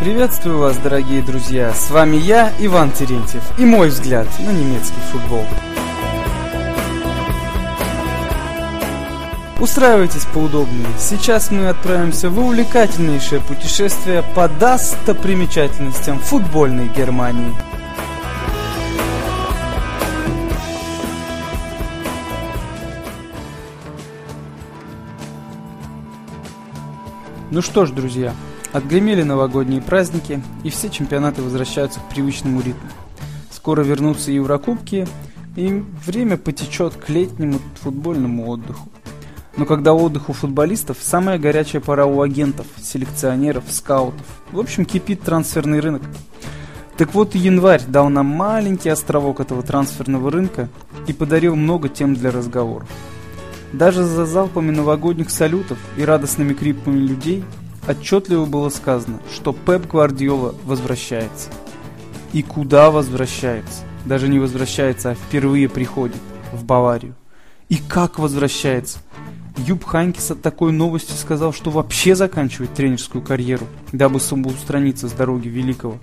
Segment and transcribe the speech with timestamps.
[0.00, 1.74] Приветствую вас, дорогие друзья!
[1.74, 5.44] С вами я, Иван Терентьев, и мой взгляд на немецкий футбол.
[9.58, 10.86] Устраивайтесь поудобнее.
[11.00, 17.52] Сейчас мы отправимся в увлекательнейшее путешествие по достопримечательностям футбольной Германии.
[27.50, 28.32] Ну что ж, друзья,
[28.72, 32.88] отгремели новогодние праздники, и все чемпионаты возвращаются к привычному ритму.
[33.50, 35.06] Скоро вернутся Еврокубки,
[35.56, 38.88] и время потечет к летнему футбольному отдыху.
[39.56, 44.24] Но когда отдых у футболистов, самая горячая пора у агентов, селекционеров, скаутов.
[44.52, 46.02] В общем, кипит трансферный рынок.
[46.96, 50.68] Так вот, январь дал нам маленький островок этого трансферного рынка
[51.08, 52.88] и подарил много тем для разговоров.
[53.72, 57.44] Даже за залпами новогодних салютов и радостными криками людей
[57.88, 61.50] отчетливо было сказано, что Пеп Гвардиола возвращается.
[62.32, 63.82] И куда возвращается?
[64.04, 66.20] Даже не возвращается, а впервые приходит
[66.52, 67.14] в Баварию.
[67.68, 68.98] И как возвращается?
[69.56, 75.48] Юб Ханкис от такой новости сказал, что вообще заканчивает тренерскую карьеру, дабы самоустраниться с дороги
[75.48, 75.98] великого.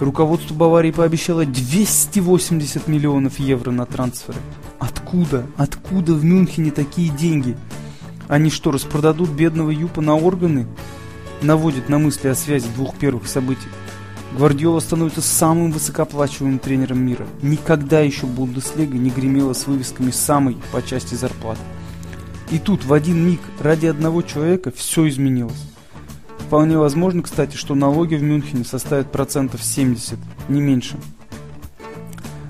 [0.00, 4.38] Руководство Баварии пообещало 280 миллионов евро на трансферы.
[4.78, 5.46] Откуда?
[5.56, 7.56] Откуда в Мюнхене такие деньги?
[8.28, 10.66] Они что, распродадут бедного Юпа на органы?
[11.42, 13.68] Наводит на мысли о связи двух первых событий.
[14.32, 17.26] Гвардиола становится самым высокооплачиваемым тренером мира.
[17.42, 21.60] Никогда еще Бундеслига не гремела с вывесками самой по части зарплаты.
[22.50, 25.62] И тут в один миг ради одного человека все изменилось.
[26.38, 30.96] Вполне возможно, кстати, что налоги в Мюнхене составят процентов 70, не меньше.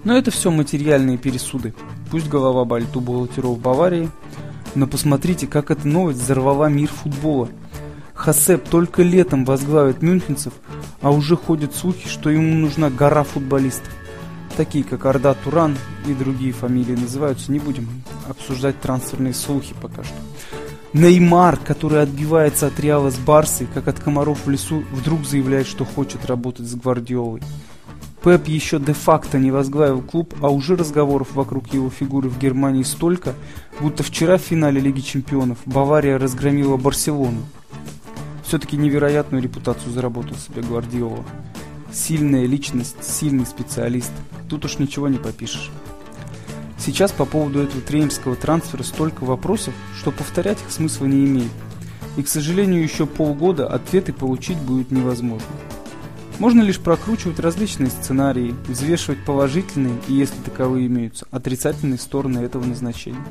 [0.05, 1.75] Но это все материальные пересуды.
[2.11, 4.11] Пусть голова болит у бухгалтеров Баварии,
[4.75, 7.49] но посмотрите, как эта новость взорвала мир футбола.
[8.17, 10.55] Хасеп только летом возглавит мюнхенцев,
[11.03, 13.93] а уже ходят слухи, что ему нужна гора футболистов.
[14.57, 15.77] Такие, как Арда Туран
[16.07, 17.89] и другие фамилии называются, не будем
[18.27, 20.15] обсуждать трансферные слухи пока что.
[20.95, 25.85] Неймар, который отбивается от Реала с Барсой, как от комаров в лесу, вдруг заявляет, что
[25.85, 27.43] хочет работать с Гвардиолой.
[28.25, 33.35] Пеп еще де-факто не возглавил клуб, а уже разговоров вокруг его фигуры в Германии столько,
[33.79, 37.43] будто вчера в финале Лиги Чемпионов Бавария разгромила Барселону.
[38.47, 41.25] Все-таки невероятную репутацию заработал себе Гвардиола.
[41.93, 44.13] Сильная личность, сильный специалист.
[44.49, 45.71] Тут уж ничего не попишешь.
[46.79, 51.51] Сейчас по поводу этого тренерского трансфера столько вопросов, что повторять их смысла не имеет.
[52.17, 55.49] И, к сожалению, еще полгода ответы получить будет невозможно.
[56.39, 63.25] Можно лишь прокручивать различные сценарии, взвешивать положительные и, если таковые имеются, отрицательные стороны этого назначения.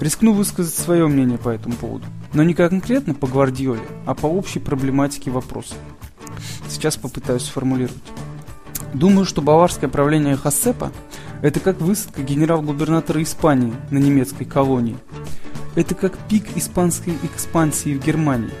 [0.00, 4.58] Рискну высказать свое мнение по этому поводу, но не конкретно по Гвардиоле, а по общей
[4.58, 5.74] проблематике вопроса.
[6.68, 8.02] Сейчас попытаюсь сформулировать.
[8.92, 10.92] Думаю, что баварское правление Хасепа–
[11.42, 14.96] это как высадка генерал-губернатора Испании на немецкой колонии.
[15.74, 18.50] Это как пик испанской экспансии в Германии–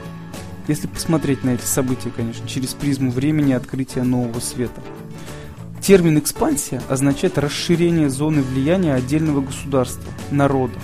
[0.68, 4.80] если посмотреть на эти события, конечно, через призму времени открытия нового света.
[5.80, 10.74] Термин «экспансия» означает расширение зоны влияния отдельного государства, народа.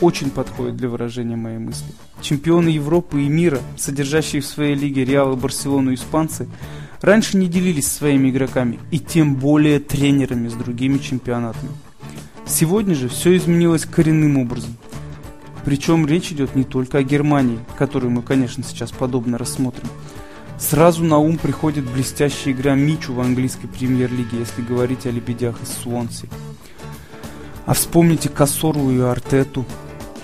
[0.00, 1.92] Очень подходит для выражения моей мысли.
[2.20, 6.48] Чемпионы Европы и мира, содержащие в своей лиге Реал и Барселону испанцы,
[7.00, 11.70] раньше не делились своими игроками и тем более тренерами с другими чемпионатами.
[12.46, 14.76] Сегодня же все изменилось коренным образом–
[15.68, 19.86] причем речь идет не только о Германии, которую мы, конечно, сейчас подобно рассмотрим.
[20.58, 25.68] Сразу на ум приходит блестящая игра Мичу в английской премьер-лиге, если говорить о лебедях из
[25.68, 26.30] Суонси.
[27.66, 29.66] А вспомните Кассору и Артету.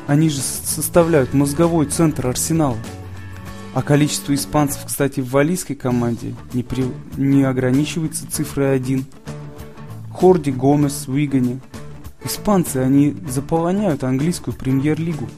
[0.06, 2.78] Они же составляют мозговой центр арсенала.
[3.72, 6.84] А количество испанцев, кстати, в валийской команде не, при...
[7.16, 9.04] не ограничивается цифрой 1.
[10.12, 11.60] Хорди, Гомес, Уигани,
[12.24, 15.28] Испанцы, они заполоняют английскую премьер-лигу.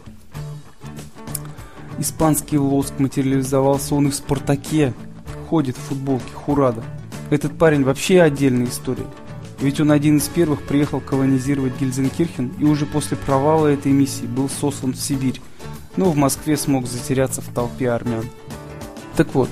[1.98, 4.94] Испанский лоск материализовался он и в «Спартаке»,
[5.48, 6.84] ходит в футболке Хурада.
[7.30, 9.06] Этот парень вообще отдельная история.
[9.60, 14.48] Ведь он один из первых приехал колонизировать Гильзенкирхен и уже после провала этой миссии был
[14.48, 15.40] сослан в Сибирь,
[15.96, 18.24] но в Москве смог затеряться в толпе армян.
[19.16, 19.48] Так вот,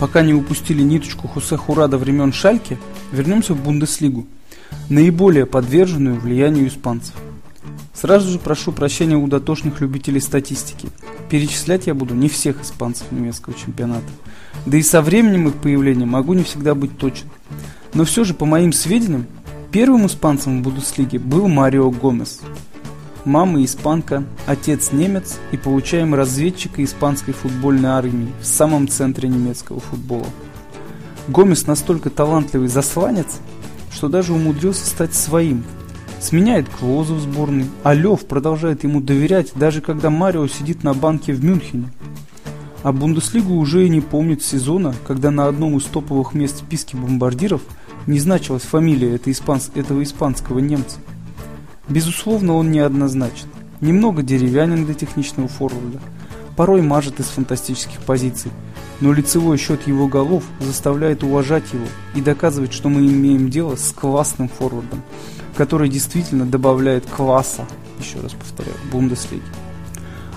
[0.00, 2.78] пока не упустили ниточку Хусе Хурада времен Шальки,
[3.12, 4.26] вернемся в Бундеслигу–
[4.88, 7.14] наиболее подверженную влиянию испанцев.
[7.94, 10.88] Сразу же прошу прощения у дотошных любителей статистики.
[11.28, 14.06] Перечислять я буду не всех испанцев немецкого чемпионата.
[14.66, 17.26] Да и со временем их появления могу не всегда быть точен.
[17.94, 19.26] Но все же, по моим сведениям,
[19.72, 22.40] первым испанцем в Бундеслиге был Марио Гомес.
[23.24, 30.26] Мама испанка, отец немец и получаем разведчика испанской футбольной армии в самом центре немецкого футбола.
[31.28, 33.40] Гомес настолько талантливый засланец,
[33.92, 35.64] что даже умудрился стать своим.
[36.20, 41.32] Сменяет Клозу в сборной, а Лев продолжает ему доверять, даже когда Марио сидит на банке
[41.32, 41.92] в Мюнхене.
[42.82, 46.96] А Бундеслигу уже и не помнит сезона, когда на одном из топовых мест в списке
[46.96, 47.60] бомбардиров
[48.08, 49.70] не значилась фамилия этого, испанс...
[49.74, 50.96] этого испанского немца.
[51.88, 53.48] Безусловно, он неоднозначен.
[53.82, 56.00] Немного деревянен для техничного форварда.
[56.56, 58.50] Порой мажет из фантастических позиций.
[59.00, 61.84] Но лицевой счет его голов заставляет уважать его
[62.14, 65.02] и доказывать, что мы имеем дело с классным форвардом,
[65.56, 67.66] который действительно добавляет класса,
[68.00, 69.42] еще раз повторяю, Бундеслиги.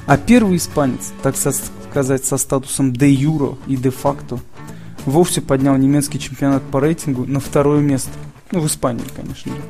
[0.06, 4.40] А первый испанец, так сказать, со статусом де юро и де факто,
[5.06, 8.12] вовсе поднял немецкий чемпионат по рейтингу на второе место.
[8.52, 9.62] Ну, в Испании, конечно же.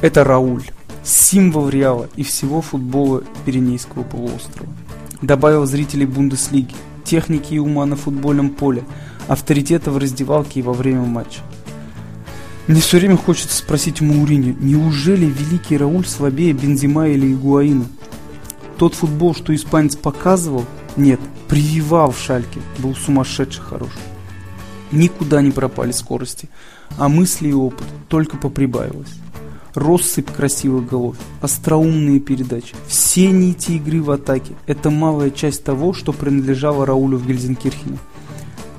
[0.00, 0.64] Это Рауль,
[1.02, 4.68] символ Реала и всего футбола Пиренейского полуострова.
[5.22, 8.84] Добавил зрителей Бундеслиги, техники и ума на футбольном поле,
[9.28, 11.40] авторитета в раздевалке и во время матча.
[12.66, 17.86] Мне все время хочется спросить у Маурини, неужели великий Рауль слабее Бензима или Игуаина?
[18.76, 20.64] Тот футбол, что испанец показывал,
[20.96, 23.92] нет, прививал в шальке, был сумасшедший хорош.
[24.92, 26.48] Никуда не пропали скорости,
[26.96, 29.14] а мысли и опыт только поприбавилось
[29.76, 36.12] россыпь красивых голов, остроумные передачи, все нити игры в атаке– это малая часть того, что
[36.12, 37.98] принадлежало Раулю в Гельзенкирхене.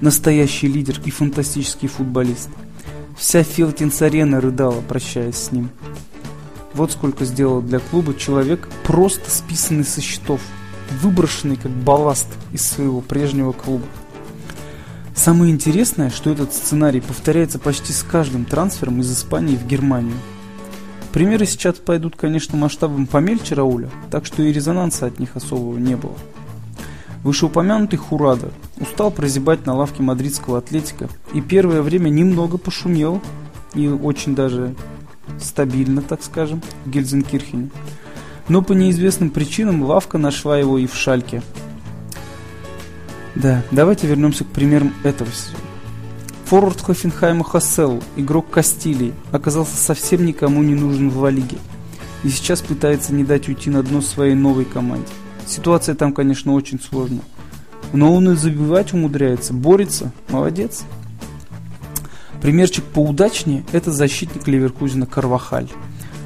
[0.02, 2.50] Настоящий лидер и фантастический футболист.
[3.16, 5.70] Вся Филтинс-арена рыдала, прощаясь с ним.
[6.74, 10.42] Вот сколько сделал для клуба человек, просто списанный со счетов,
[11.02, 13.86] выброшенный как балласт из своего прежнего клуба.
[15.18, 20.16] Самое интересное, что этот сценарий повторяется почти с каждым трансфером из Испании в Германию–
[21.18, 25.96] Примеры сейчас пойдут, конечно, масштабом помельче Рауля, так что и резонанса от них особого не
[25.96, 26.14] было.
[27.24, 33.20] Вышеупомянутый Хурада устал прозябать на лавке мадридского атлетика и первое время немного пошумел,
[33.74, 34.76] и очень даже
[35.42, 37.72] стабильно, так скажем, в Гельзенкирхене.
[38.48, 41.42] Но по неизвестным причинам лавка нашла его и в Шальке.
[43.42, 45.60] Да, давайте вернемся к примерам этого сезона.
[46.46, 51.58] Форвард Хофенхайма Хассел, игрок Кастилии, оказался совсем никому не нужен в Ла Лиге.
[52.24, 55.12] И сейчас пытается не дать уйти на дно своей новой команде.
[55.46, 57.22] Ситуация там, конечно, очень сложная.
[57.94, 60.12] Но он и забивать умудряется, борется.
[60.30, 60.84] Молодец.
[62.42, 65.70] Примерчик поудачнее– это защитник Ливеркузина Карвахаль.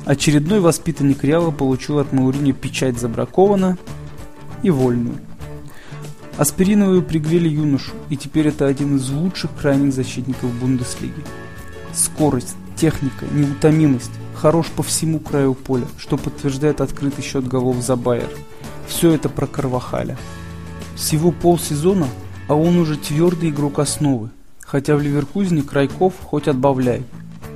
[0.06, 3.78] Очередной воспитанник Реала получил от Маурини печать забракована
[4.64, 5.18] и вольную.
[6.38, 11.24] Аспириновую пригрели юношу, и теперь это один из лучших крайних защитников Бундеслиги.
[11.94, 18.30] Скорость, техника, неутомимость, хорош по всему краю поля, что подтверждает открытый счет голов за Байер.
[18.88, 20.18] Все это про Карвахаля.
[20.96, 22.08] Всего полсезона,
[22.48, 24.30] а он уже твердый игрок основы,
[24.62, 27.04] хотя в Ливеркузне Крайков хоть отбавляй.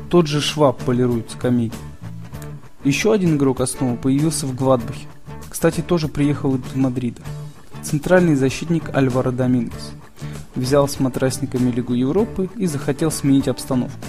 [0.09, 1.77] Тот же Шваб полирует скамейки.
[2.83, 5.07] Еще один игрок основы появился в Гладбахе.
[5.49, 7.21] Кстати, тоже приехал из Мадрида
[7.85, 9.91] центральный защитник Альваро Домингес.
[10.55, 13.99] Взял с матрасниками Лигу Европы и захотел сменить обстановку.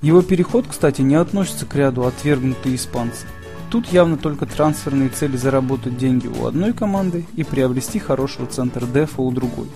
[0.00, 3.26] Его переход, кстати, не относится к ряду отвергнутые испанцы.
[3.68, 9.20] Тут явно только трансферные цели заработать деньги у одной команды и приобрести хорошего центр дефа
[9.20, 9.68] у другой.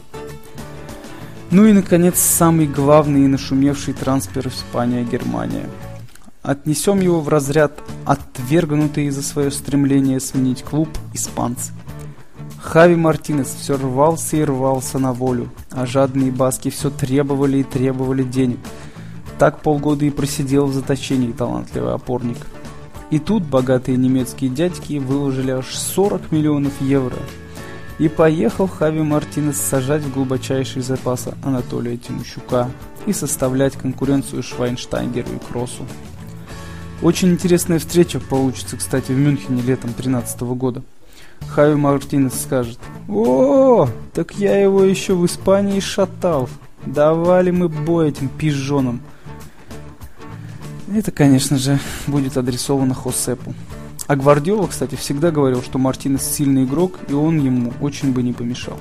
[1.50, 5.68] Ну и, наконец, самый главный и нашумевший трансфер Испания-Германия.
[6.42, 11.72] Отнесем его в разряд отвергнутые за свое стремление сменить клуб испанцы.
[12.62, 18.22] Хави Мартинес все рвался и рвался на волю, а жадные баски все требовали и требовали
[18.22, 18.60] денег.
[19.38, 22.38] Так полгода и просидел в заточении талантливый опорник.
[23.10, 27.18] И тут богатые немецкие дядьки выложили аж 40 миллионов евро.
[27.98, 32.70] И поехал Хави Мартинес сажать в глубочайшие запасы Анатолия Тимощука
[33.06, 35.84] и составлять конкуренцию Швайнштайгеру и Кроссу.
[37.02, 40.82] Очень интересная встреча получится, кстати, в Мюнхене летом 2013 года.
[41.48, 46.48] Хави Мартинес скажет, «О, так я его еще в Испании шатал.
[46.86, 49.00] Давали мы бой этим пижонам».
[50.94, 53.54] Это, конечно же, будет адресовано Хосепу.
[54.06, 58.32] А Гвардиола, кстати, всегда говорил, что Мартинес сильный игрок, и он ему очень бы не
[58.32, 58.78] помешал.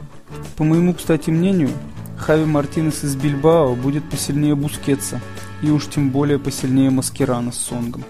[0.57, 1.69] По моему, кстати, мнению,
[2.17, 5.21] Хави Мартинес из Бильбао будет посильнее Бускетса,
[5.61, 8.03] и уж тем более посильнее Маскерана с Сонгом.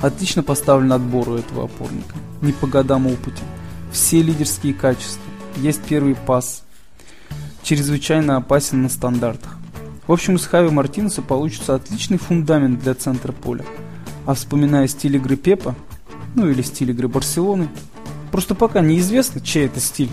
[0.00, 3.44] Отлично поставлен отбор у этого опорника не по годам опытен.
[3.92, 5.22] Все лидерские качества.
[5.56, 6.62] Есть первый пас.
[7.62, 9.56] Чрезвычайно опасен на стандартах.
[10.06, 13.64] В общем, из Хави Мартинеса получится отличный фундамент для центра поля.
[14.26, 15.74] А вспоминая стиль игры Пепа,
[16.34, 17.68] ну или стиль игры Барселоны,
[18.30, 20.10] просто пока неизвестно, чей это стиль,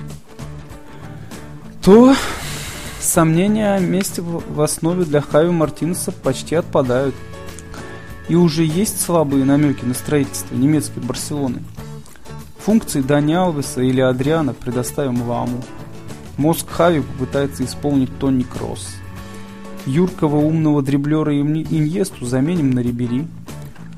[1.83, 2.15] то
[3.01, 7.15] Сомнения о месте в основе для Хави Мартинеса почти отпадают.
[8.29, 11.63] И уже есть слабые намеки на строительство немецкой Барселоны.
[12.63, 15.63] Функции Дани Алвеса или Адриана предоставим Ламу.
[16.37, 18.97] Мозг Хави попытается исполнить Тони Кросс.
[19.87, 23.25] Юркого умного дриблера Иньесту заменим на Рибери.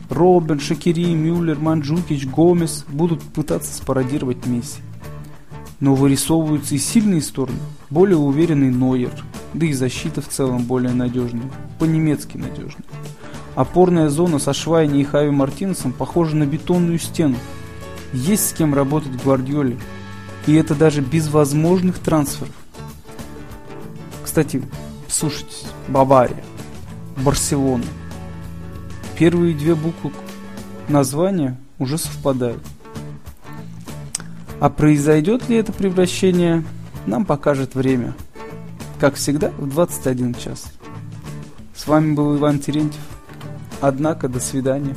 [0.09, 4.79] Робин, Шакири, Мюллер, Манджукич, Гомес будут пытаться спародировать Месси.
[5.81, 7.59] Но вырисовываются и сильные стороны.
[7.89, 9.11] Более уверенный Нойер,
[9.53, 12.85] да и защита в целом более надежная, по-немецки надежная.
[13.55, 17.35] Опорная зона со Швайни и Хави Мартинесом похожа на бетонную стену.
[18.13, 19.77] Есть с кем работать Гвардиоле.
[20.45, 22.53] И это даже без возможных трансферов.
[24.23, 24.63] Кстати,
[25.07, 26.43] слушайте, Бавария,
[27.17, 27.85] Барселона.
[29.17, 30.11] Первые две буквы
[30.87, 32.63] названия уже совпадают.
[34.59, 36.63] А произойдет ли это превращение,
[37.05, 38.13] нам покажет время.
[38.99, 40.65] Как всегда, в 21 час.
[41.75, 43.01] С вами был Иван Терентьев.
[43.81, 44.95] Однако, до свидания.